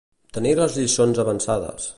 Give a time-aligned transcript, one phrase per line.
[0.37, 1.89] Tenir les lliçons avançades.